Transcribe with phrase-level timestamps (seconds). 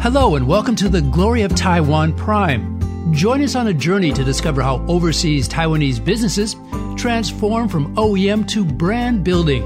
[0.00, 3.12] Hello, and welcome to the Glory of Taiwan Prime.
[3.12, 6.54] Join us on a journey to discover how overseas Taiwanese businesses
[6.96, 9.64] transform from OEM to brand building.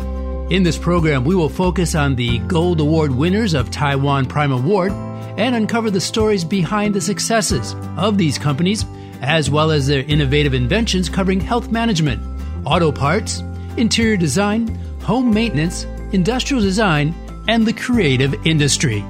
[0.50, 4.92] In this program, we will focus on the Gold Award winners of Taiwan Prime Award
[5.36, 8.86] and uncover the stories behind the successes of these companies,
[9.20, 12.22] as well as their innovative inventions covering health management,
[12.66, 13.40] auto parts,
[13.76, 14.66] interior design,
[15.02, 17.14] home maintenance, industrial design,
[17.48, 19.04] and the creative industry.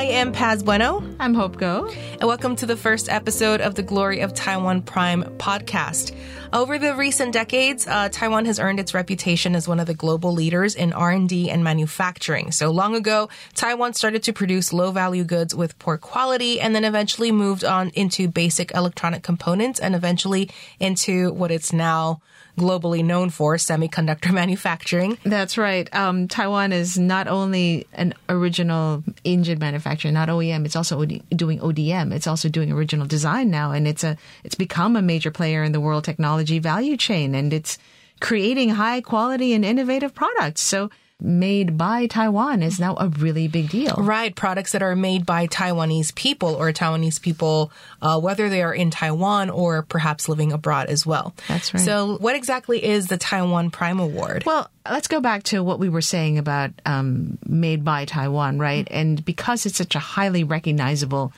[0.00, 1.04] I am Paz Bueno.
[1.20, 1.86] I'm Hope Go.
[1.88, 6.16] And welcome to the first episode of the Glory of Taiwan Prime podcast.
[6.54, 10.32] Over the recent decades, uh, Taiwan has earned its reputation as one of the global
[10.32, 12.50] leaders in R&D and manufacturing.
[12.50, 17.30] So long ago, Taiwan started to produce low-value goods with poor quality and then eventually
[17.30, 22.22] moved on into basic electronic components and eventually into what it's now
[22.60, 25.16] globally known for semiconductor manufacturing.
[25.24, 25.92] That's right.
[25.94, 30.66] Um, Taiwan is not only an original engine manufacturer, not OEM.
[30.66, 32.12] It's also OD- doing ODM.
[32.12, 35.72] It's also doing original design now, and it's a it's become a major player in
[35.72, 37.78] the world technology value chain, and it's
[38.20, 40.60] creating high quality and innovative products.
[40.60, 43.94] So made by Taiwan is now a really big deal.
[43.96, 44.34] Right.
[44.34, 48.90] Products that are made by Taiwanese people or Taiwanese people, uh, whether they are in
[48.90, 51.34] Taiwan or perhaps living abroad as well.
[51.48, 51.82] That's right.
[51.82, 54.44] So, what exactly is the Taiwan Prime Award?
[54.46, 58.86] Well, let's go back to what we were saying about um, made by Taiwan, right?
[58.90, 61.32] And because it's such a highly recognizable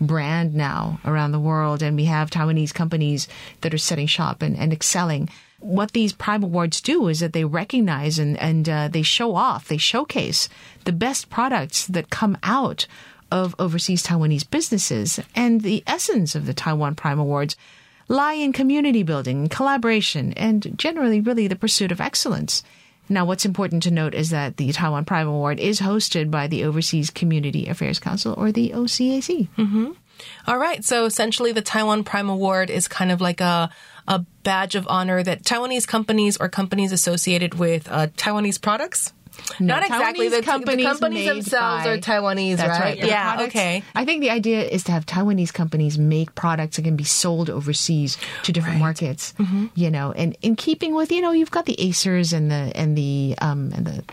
[0.00, 3.28] brand now around the world, and we have Taiwanese companies
[3.60, 5.28] that are setting shop and, and excelling
[5.64, 9.66] what these Prime Awards do is that they recognize and, and uh, they show off,
[9.66, 10.48] they showcase
[10.84, 12.86] the best products that come out
[13.30, 15.20] of overseas Taiwanese businesses.
[15.34, 17.56] And the essence of the Taiwan Prime Awards
[18.08, 22.62] lie in community building collaboration and generally really the pursuit of excellence.
[23.08, 26.64] Now, what's important to note is that the Taiwan Prime Award is hosted by the
[26.64, 29.48] Overseas Community Affairs Council or the OCAC.
[29.58, 29.92] Mm-hmm.
[30.46, 30.84] All right.
[30.84, 33.70] So essentially, the Taiwan Prime Award is kind of like a
[34.06, 39.12] a badge of honor that Taiwanese companies or companies associated with uh, Taiwanese products.
[39.58, 40.28] No, Not exactly.
[40.28, 42.80] The companies, the companies themselves by, are Taiwanese, right?
[42.80, 42.96] right.
[42.98, 43.34] Yeah.
[43.34, 43.82] Products, okay.
[43.92, 47.50] I think the idea is to have Taiwanese companies make products that can be sold
[47.50, 48.80] overseas to different Right.
[48.82, 49.34] markets.
[49.38, 49.66] Mm-hmm.
[49.74, 52.96] You know, and in keeping with you know, you've got the Acers and the and
[52.96, 54.04] the um and the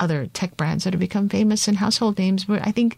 [0.00, 2.46] other tech brands that have become famous and household names.
[2.46, 2.96] But I think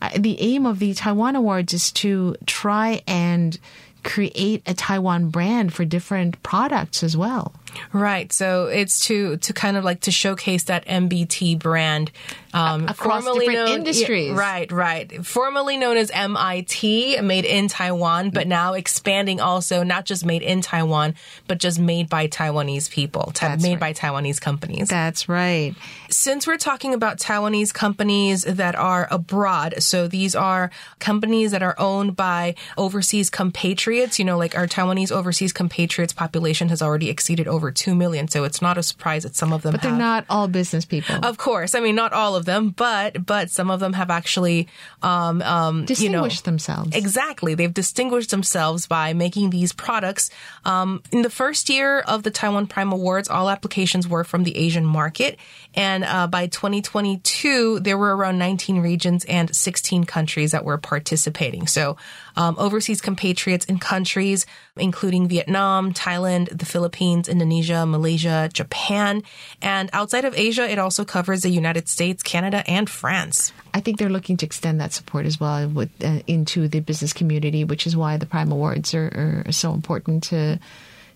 [0.00, 3.58] uh, the aim of the Taiwan Awards is to try and
[4.04, 7.52] create a Taiwan brand for different products as well.
[7.92, 8.32] Right.
[8.32, 12.10] So it's to to kind of like to showcase that MBT brand
[12.58, 14.28] um, Across different known- industries.
[14.28, 14.70] Yeah, right.
[14.72, 15.24] Right.
[15.26, 20.60] Formerly known as MIT, made in Taiwan, but now expanding also not just made in
[20.60, 21.14] Taiwan,
[21.46, 23.80] but just made by Taiwanese people, ta- made right.
[23.80, 24.88] by Taiwanese companies.
[24.88, 25.74] That's right.
[26.10, 31.74] Since we're talking about Taiwanese companies that are abroad, so these are companies that are
[31.78, 37.46] owned by overseas compatriots, you know, like our Taiwanese overseas compatriots population has already exceeded
[37.46, 38.28] over 2 million.
[38.28, 39.98] So it's not a surprise that some of them But they're have.
[39.98, 41.16] not all business people.
[41.22, 44.66] Of course, I mean not all of them, but but some of them have actually,
[45.02, 46.96] um, um, you know, themselves.
[46.96, 50.30] Exactly, they've distinguished themselves by making these products.
[50.64, 54.56] Um, in the first year of the Taiwan Prime Awards, all applications were from the
[54.56, 55.38] Asian market,
[55.74, 61.68] and uh, by 2022, there were around 19 regions and 16 countries that were participating.
[61.68, 61.96] So,
[62.36, 64.46] um, overseas compatriots in countries
[64.78, 69.22] including Vietnam, Thailand, the Philippines, Indonesia, Malaysia, Japan,
[69.60, 73.52] and outside of Asia, it also covers the United States, Canada, and France.
[73.72, 77.12] I think they're looking to extend that support as well with, uh, into the business
[77.14, 80.58] community, which is why the Prime Awards are, are so important to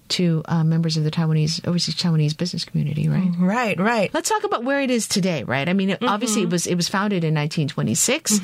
[0.09, 3.31] to uh, members of the Taiwanese overseas Taiwanese business community, right?
[3.39, 4.13] Right, right.
[4.13, 5.67] Let's talk about where it is today, right?
[5.67, 8.41] I mean, it, obviously it was it was founded in 1926,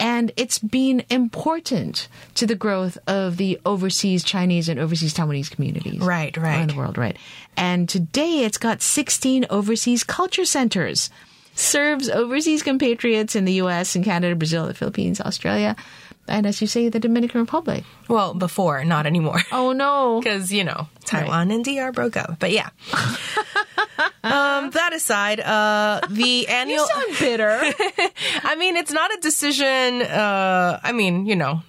[0.00, 6.00] and it's been important to the growth of the overseas Chinese and overseas Taiwanese communities,
[6.00, 6.56] Right, right.
[6.56, 7.16] around the world, right?
[7.56, 11.10] And today it's got 16 overseas culture centers.
[11.54, 13.94] Serves overseas compatriots in the U.S.
[13.94, 15.76] and Canada, Brazil, the Philippines, Australia,
[16.28, 17.84] and as you say, the Dominican Republic.
[18.08, 19.40] Well, before, not anymore.
[19.50, 20.20] Oh no!
[20.22, 22.38] Because, you know, Taiwan and DR broke up.
[22.38, 22.70] But yeah.
[24.24, 26.86] um, that aside, uh, the annual.
[27.18, 27.60] bitter.
[28.44, 30.02] I mean, it's not a decision.
[30.02, 31.62] Uh, I mean, you know,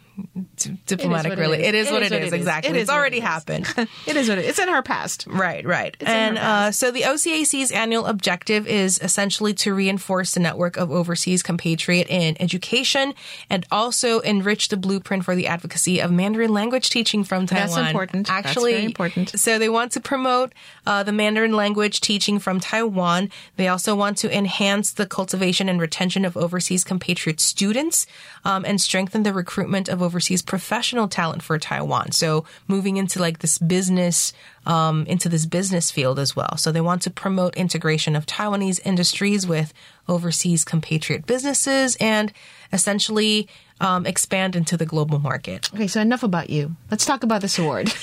[0.56, 1.64] d- diplomatic really.
[1.64, 2.34] It is what it is.
[2.34, 2.78] Exactly.
[2.78, 3.68] It's already happened.
[4.06, 4.52] it is what it is.
[4.52, 5.26] It's in her past.
[5.28, 5.96] Right, right.
[6.00, 10.92] in and uh, so the OCAC's annual objective is essentially to reinforce the network of
[10.92, 13.14] overseas compatriot in education
[13.50, 17.68] and also enrich the blueprint for the advocacy of Mandarin language teaching from Taiwan.
[17.68, 18.28] That's important.
[18.28, 19.40] That's Actually, very important.
[19.40, 20.54] So they want to promote
[20.86, 23.30] uh, the Mandarin language teaching from Taiwan.
[23.56, 28.06] They also want to enhance the cultivation and retention of overseas compatriot students
[28.46, 32.12] um, and strengthen the recruitment of overseas professional talent for Taiwan.
[32.12, 34.34] So moving into like this business,
[34.66, 36.58] um, into this business field as well.
[36.58, 39.74] So they want to promote integration of Taiwanese industries with
[40.08, 42.32] overseas compatriot businesses and
[42.72, 43.48] essentially
[43.80, 45.70] um, expand into the global market.
[45.74, 46.76] Okay, so enough about you.
[46.92, 47.94] Let's talk about this award.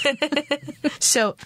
[0.98, 1.36] so,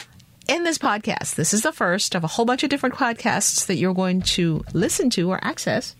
[0.48, 3.76] in this podcast, this is the first of a whole bunch of different podcasts that
[3.76, 5.94] you're going to listen to or access.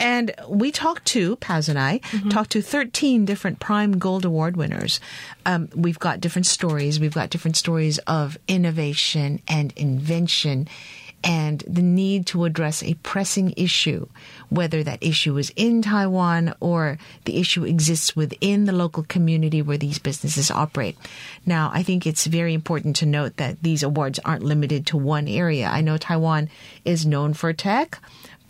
[0.00, 1.98] And we talked to, Paz and I,
[2.30, 5.00] talked to 13 different Prime Gold Award winners.
[5.46, 6.98] Um, we've got different stories.
[6.98, 10.68] We've got different stories of innovation and invention
[11.24, 14.08] and the need to address a pressing issue,
[14.48, 19.78] whether that issue is in Taiwan or the issue exists within the local community where
[19.78, 20.96] these businesses operate.
[21.46, 25.28] Now, I think it's very important to note that these awards aren't limited to one
[25.28, 25.68] area.
[25.68, 26.50] I know Taiwan
[26.84, 28.00] is known for tech.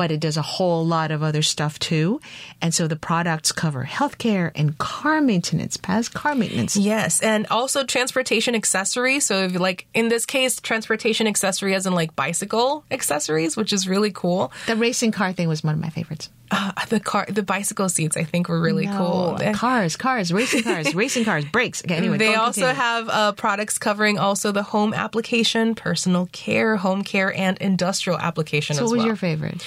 [0.02, 2.20] But it does a whole lot of other stuff too.
[2.60, 6.76] And so the products cover healthcare and car maintenance, past car maintenance.
[6.76, 9.25] Yes, and also transportation accessories.
[9.25, 13.72] So if you like in this case, transportation accessory as in like bicycle accessories, which
[13.72, 14.50] is really cool.
[14.66, 16.31] The racing car thing was one of my favorites.
[16.54, 19.38] Uh, the car, the bicycle seats, I think were really cool.
[19.54, 21.82] Cars, cars, racing cars, racing cars, brakes.
[21.82, 22.82] Okay, anyway, They also continue.
[22.82, 28.76] have uh, products covering also the home application, personal care, home care, and industrial application
[28.76, 29.06] So what was well.
[29.06, 29.64] your favorite?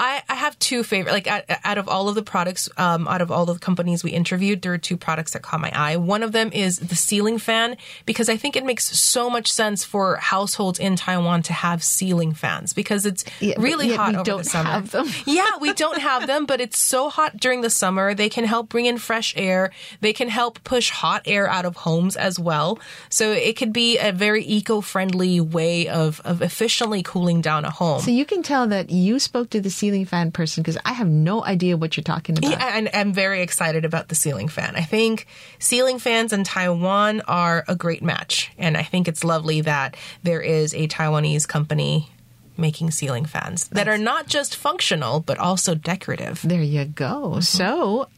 [0.00, 1.12] I, I have two favorite.
[1.12, 4.10] Like out, out of all of the products, um, out of all the companies we
[4.10, 5.96] interviewed, there are two products that caught my eye.
[5.98, 7.76] One of them is the ceiling fan
[8.06, 12.32] because I think it makes so much sense for households in Taiwan to have ceiling
[12.34, 14.70] fans because it's Yeah, really hot we over don't the summer.
[14.70, 15.06] have them.
[15.26, 18.14] yeah, we don't have them, but it's so hot during the summer.
[18.14, 19.70] They can help bring in fresh air.
[20.00, 22.78] They can help push hot air out of homes as well.
[23.08, 28.00] So it could be a very eco-friendly way of, of efficiently cooling down a home.
[28.00, 31.08] So you can tell that you spoke to the ceiling fan person because I have
[31.08, 32.50] no idea what you're talking about.
[32.50, 34.76] Yeah, and I'm very excited about the ceiling fan.
[34.76, 35.26] I think
[35.58, 38.52] ceiling fans in Taiwan are a great match.
[38.58, 42.10] And I think it's lovely that there is a Taiwanese company
[42.56, 46.40] making ceiling fans that are not just functional, but also decorative.
[46.44, 47.40] There you go.
[47.40, 48.08] So,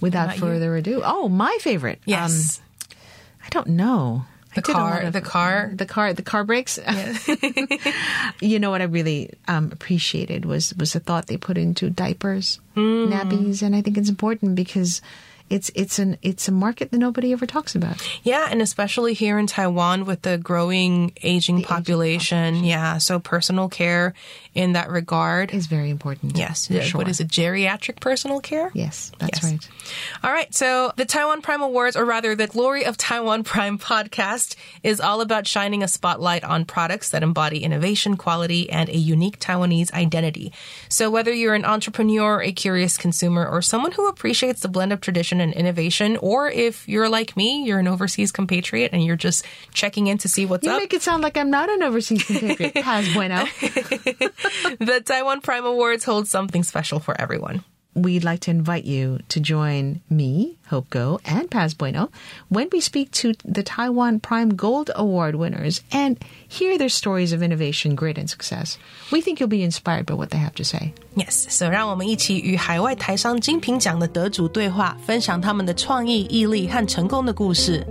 [0.00, 0.40] without about you?
[0.42, 2.00] further ado, oh, my favorite.
[2.04, 2.60] Yes.
[2.60, 2.96] Um,
[3.44, 4.24] I don't know.
[4.54, 5.70] The car, of- the car.
[5.74, 6.78] the car the car brakes
[8.40, 12.58] you know what i really um, appreciated was was the thought they put into diapers
[12.74, 13.12] Mm.
[13.12, 15.00] nappies and i think it's important because
[15.50, 19.38] it's it's an it's a market that nobody ever talks about Yeah, and especially here
[19.38, 22.64] in Taiwan with the growing aging population.
[22.64, 24.14] Yeah, so personal care
[24.54, 25.52] in that regard.
[25.52, 26.68] is very important Yes.
[26.68, 26.98] sure.
[26.98, 27.28] What is it?
[27.28, 28.70] Geriatric personal care?
[28.74, 29.52] yes that's Yes.
[29.52, 29.68] right
[30.22, 30.52] All right.
[30.54, 35.20] So the Taiwan Prime Awards, or rather the Glory of Taiwan Prime podcast, is all
[35.22, 40.52] about shining a spotlight on products that embody innovation, quality, and a unique Taiwanese identity.
[40.90, 45.00] So whether you're an entrepreneur, a curious consumer, or someone who appreciates the blend of
[45.00, 49.44] tradition and innovation, or if you're like me, you're an overseas compatriot and you're just
[49.72, 50.80] checking in to see what's you up.
[50.80, 53.44] make it sound like i'm not an overseas compatriot Paz bueno
[54.79, 57.63] the Taiwan Prime Awards hold something special for everyone.
[57.95, 62.09] we'd like to invite you to join me, Hope Go, and Paz Bueno
[62.49, 66.17] when we speak to the Taiwan Prime Gold Award winners and
[66.47, 68.77] hear their stories of innovation, grit, and success.
[69.11, 70.93] We think you'll be inspired by what they have to say.
[71.15, 77.85] Yes, so 让我们一起与海外台商精品奖的得主对话，分享他们的创意、毅力和成功的故事。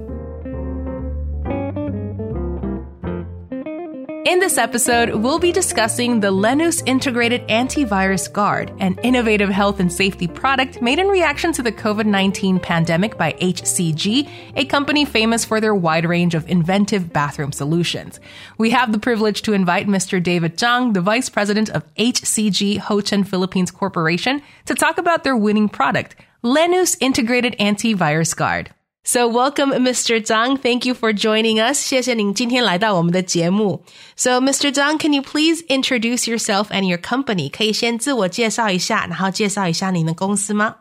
[4.27, 9.89] In this episode, we'll be discussing the Lenus Integrated Antivirus Guard, an innovative health and
[9.89, 15.45] safety product made in reaction to the COVID 19 pandemic by HCG, a company famous
[15.45, 18.19] for their wide range of inventive bathroom solutions.
[18.57, 20.21] We have the privilege to invite Mr.
[20.21, 25.69] David Zhang, the vice president of HCG Hocheng Philippines Corporation, to talk about their winning
[25.69, 28.71] product, Lenus Integrated Antivirus Guard.
[29.06, 30.20] So welcome, Mr.
[30.20, 30.60] Zhang.
[30.62, 31.78] Thank you for joining us.
[31.78, 33.82] 谢谢您今天来到我们的节目。
[34.16, 34.72] So, Mr.
[34.72, 37.50] Zhang, can you please introduce yourself and your company?
[37.50, 40.76] 可以先自我介绍一下，然后介绍一下您的公司吗？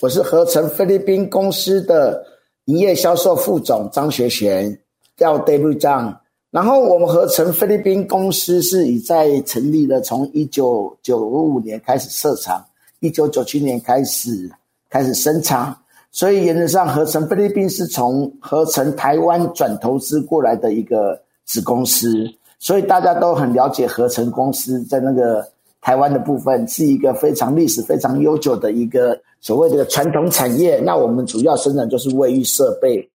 [0.00, 2.24] 我是合成菲律宾公司的
[2.64, 4.80] 营业销售副总张学贤，
[5.16, 6.16] 叫 David Zhang。
[6.50, 12.64] 然后我们合成菲律宾公司是已在成立了，从一九九五年开始设厂，
[13.00, 14.50] 一九九七年开始
[14.88, 15.76] 开始生产，
[16.13, 22.29] 所以原则上合成菲律宾是从合成台湾转投资过来的一个子公司，
[22.59, 25.43] 所以大家都很了解合成公司在那个
[25.81, 30.79] 台湾的部分是一个非常历史非常悠久的一个所谓的传统产业。
[30.79, 33.09] 那我们主要生产就是卫浴设备，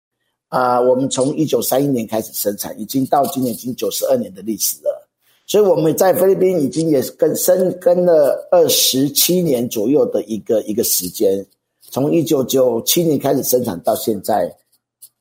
[0.49, 5.09] 啊，我们从一九三一年开始生产，已经到今年已经九十二年的历史了。
[5.47, 11.47] 所以我们在菲律宾已经也跟深跟了二十七年左右的一个一个时间，
[11.90, 14.54] 从一九九七年开始生产到现在。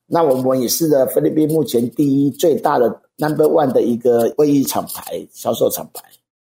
[0.07, 6.03] 那我们也是的菲律宾目前第一最大的 Number One 的一个卫浴厂牌销售厂牌。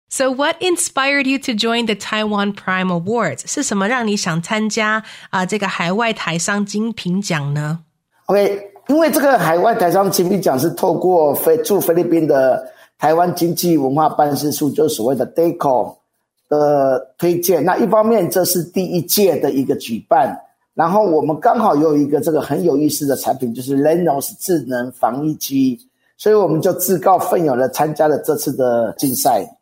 [0.10, 3.44] So what inspired you to join the Taiwan Prime Awards？
[3.46, 7.80] 是什么让你想参加啊这个海外台商精品奖呢
[8.26, 12.72] ？OK，因为这个海外台商精品奖是透过菲驻菲律宾的。
[12.98, 15.98] 台湾经济文化办事处就是所谓的 DECO
[16.50, 17.64] 的推荐。
[17.64, 20.38] 那一方面，这是第一届的一个举办，
[20.74, 25.80] 然后我们刚好有一个这个很有意思的产品，就是 Lenos 智能防疫机，
[26.18, 29.55] 所以我们就自告奋勇的参加了这次的竞赛。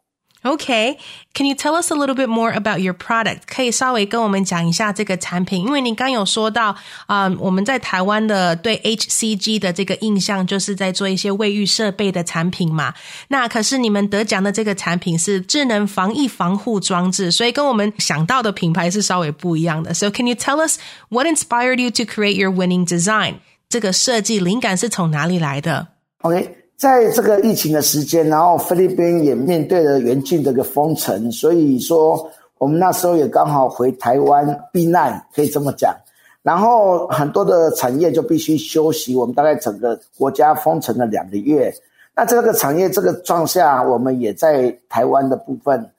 [0.44, 0.98] Okay,
[1.34, 3.40] can you tell us a little bit more about your product?
[3.52, 12.94] 可以稍微跟我们讲一下这个产品，因为你刚有说到，啊、嗯，我们在台湾的对 HCG 的这个印象就是在做一些卫浴设备的产品嘛。
[13.26, 19.92] 那可是你们得奖的这个产品是智能防疫防护装置，所以跟我们想到的品牌是稍微不一样的。
[19.92, 23.40] So can you tell us what inspired you to create your winning design?
[23.68, 25.88] 这个设计灵感是从哪里来的？
[26.22, 26.61] OK。
[26.83, 35.95] 在这个疫情的时间，然后菲律宾也面对了严峻的一个封城，所以说我们那时候也刚好回台湾避难，可以这么讲。
[36.41, 41.73] 然后很多的产业就必须休息，我们大概整个国家封城了两个月。
[42.13, 45.89] 那这个产业这个状下，我们也在台湾的部分，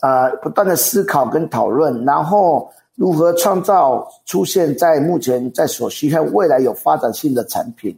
[0.00, 7.94] 呃，不断的思考跟讨论，然后如何创造出现在目前在所需和未来有发展性的产品。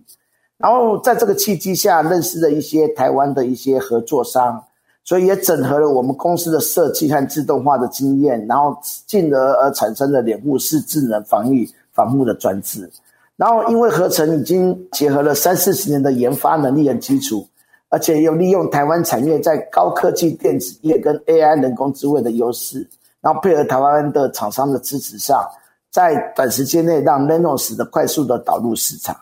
[0.57, 4.63] 然后在这个契机下，认识了一些台湾的一些合作商，
[5.05, 12.89] 所以也整合了我们公司的设计和自动化的经验，然后进而而产生了脸部式智能防御防护的专制。
[13.37, 17.45] 然后因为合成已经结合了三四十年的研发能力和基础，
[17.89, 22.89] 而且又利用台湾产业在高科技电子业跟 AI 人工智慧的优势，
[23.21, 25.45] 然后配合台湾的厂商的支持上，
[25.91, 29.17] 在短时间内让 Lenos 的快速的导入市场。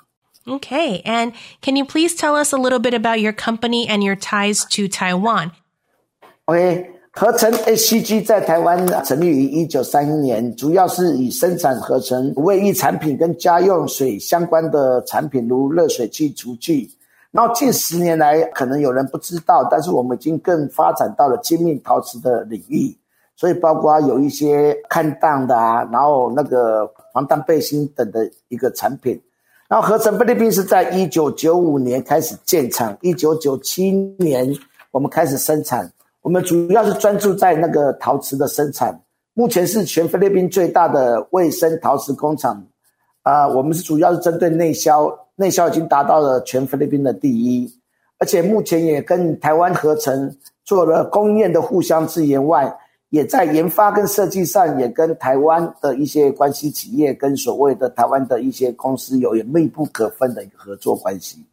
[0.48, 1.02] Okay.
[1.04, 4.64] And can you please tell us a little bit about your company and your ties
[4.70, 5.52] to Taiwan?
[6.46, 16.90] OK，合成 HCG 在台湾成立于一九三一年，主要是以生产合成卫浴产品跟家用水相关的产品，如热水器、厨具。
[17.32, 22.98] 然后近十年来，可能有人不知道，但是我们已经更发展到了精密陶瓷的领域，
[23.36, 29.22] 所以包括有一些看档的啊，然后那个防弹背心等的一个产品。
[29.73, 34.55] 然后合成菲律宾是在一九九五年开始建厂，一九九七年
[34.91, 35.91] 我们开始生产。
[36.21, 39.01] 我们主要是专注在那个陶瓷的生产，
[39.33, 42.63] 目前是全菲律宾最大的卫生陶瓷工厂。
[43.23, 47.75] 啊，我们是主要是针对内销，内销已经达到了全菲律宾的第一，
[48.19, 50.37] 而且目前也跟台湾合成
[50.67, 52.71] 做了供应链的互相支援外。
[53.13, 61.45] 也在研发跟设计上，也跟台湾的一些关系企业，跟所谓的台湾的一些公司有密不可分的一个合作关系。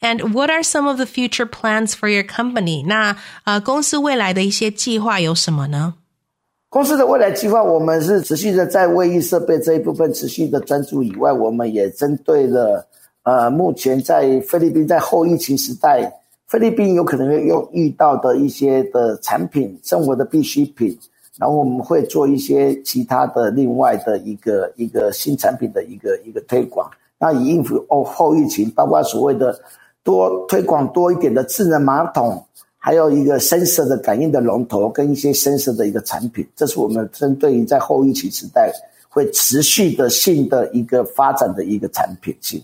[0.00, 2.86] And what are some of the future plans for your company？
[2.86, 5.96] 那呃，公司未来的一些计划有什么呢？
[6.70, 12.88] 公司的未来计划，我们是持续的在卫浴设备这一部分持续的专注以外，我们也针对了
[13.24, 16.10] 呃，目前在菲律宾在后疫情时代。
[16.54, 20.96] 菲律宾有可能会用遇到的一些的产品，生活的必需品，
[21.36, 29.60] 然后我们会做一些其他的另外的一个一个新产品的一个一个推广，那以应付哦后疫情，包括所谓的
[30.04, 32.40] 多推广多一点的智能马桶，
[32.78, 38.70] 还有一个深色的感应的龙头跟一些深色的一个产品，这是我们针对于在后疫情时代
[39.08, 42.62] 会持续的性的一个发展的一个产品性。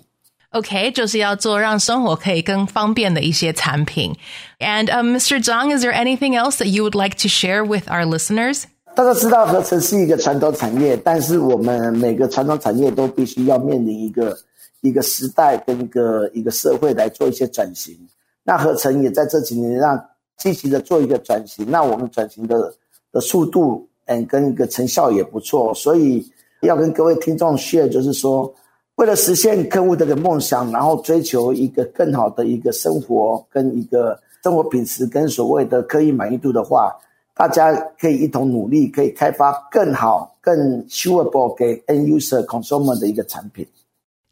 [0.53, 4.13] OK，就是要做让生活可以更方便的一些产品。
[4.59, 5.41] And um, Mr.
[5.41, 8.65] Zhang, is there anything else that you would like to share with our listeners?
[8.97, 14.37] 大家知道合成是一个传统产业，但是我们每个传统产业都必须要面临一个
[14.81, 17.97] 一个时代跟一个一个社会来做一些转型。
[18.43, 20.05] 那合成也在这几年让
[20.37, 21.65] 积极的做一个转型。
[21.71, 22.75] 那我们转型的
[23.13, 25.73] 的速度，嗯，跟一个成效也不错。
[25.75, 26.29] 所以
[26.63, 28.53] 要跟各位听众 share，就是说。
[29.01, 36.95] 为了实现客户这个梦想，然后追求一个更好的一个生活跟一个生活品质跟所谓的客户满意度的话，
[37.35, 43.67] 大家可以一同努力，可以开发更好、更 suitable 给 end user consumer 的一个产品。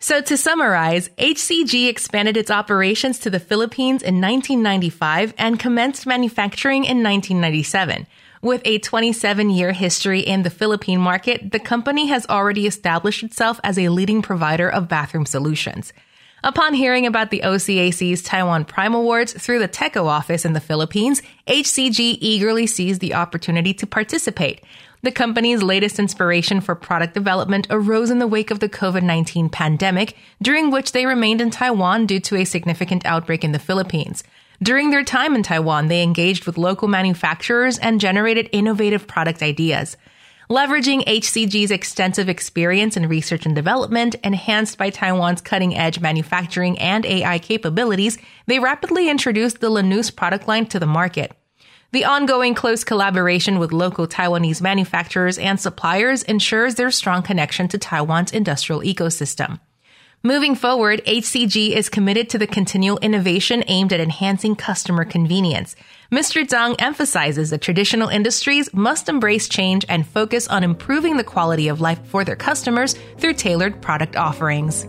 [0.00, 6.84] So to summarize, HCG expanded its operations to the Philippines in 1995 and commenced manufacturing
[6.84, 8.04] in 1997.
[8.40, 13.58] With a 27 year history in the Philippine market, the company has already established itself
[13.64, 15.92] as a leading provider of bathroom solutions.
[16.44, 21.20] Upon hearing about the OCAC's Taiwan Prime Awards through the TECO office in the Philippines,
[21.48, 24.62] HCG eagerly seized the opportunity to participate.
[25.02, 30.16] The company's latest inspiration for product development arose in the wake of the COVID-19 pandemic,
[30.40, 34.22] during which they remained in Taiwan due to a significant outbreak in the Philippines.
[34.60, 39.96] During their time in Taiwan, they engaged with local manufacturers and generated innovative product ideas.
[40.50, 47.06] Leveraging HCG's extensive experience in research and development, enhanced by Taiwan's cutting edge manufacturing and
[47.06, 51.32] AI capabilities, they rapidly introduced the Lenus product line to the market.
[51.92, 57.78] The ongoing close collaboration with local Taiwanese manufacturers and suppliers ensures their strong connection to
[57.78, 59.60] Taiwan's industrial ecosystem.
[60.24, 65.76] Moving forward, HCG is committed to the continual innovation aimed at enhancing customer convenience.
[66.10, 66.44] Mr.
[66.44, 71.80] Zhang emphasizes that traditional industries must embrace change and focus on improving the quality of
[71.80, 74.88] life for their customers through tailored product offerings.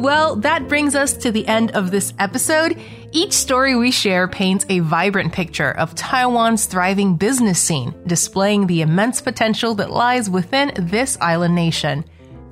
[0.00, 2.76] Well, that brings us to the end of this episode.
[3.12, 8.82] Each story we share paints a vibrant picture of Taiwan's thriving business scene, displaying the
[8.82, 12.04] immense potential that lies within this island nation.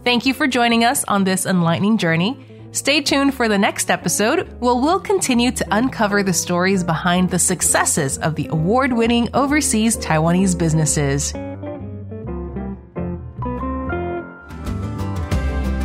[0.03, 2.37] Thank you for joining us on this enlightening journey.
[2.71, 7.39] Stay tuned for the next episode, where we'll continue to uncover the stories behind the
[7.39, 11.33] successes of the award winning overseas Taiwanese businesses.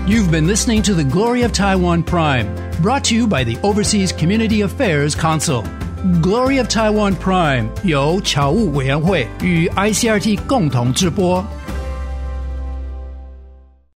[0.06, 4.12] You've been listening to The Glory of Taiwan Prime, brought to you by the Overseas
[4.12, 5.64] Community Affairs Council.
[6.20, 11.42] Glory of Taiwan Prime 由侨务委员会与 ICRT 共同制播。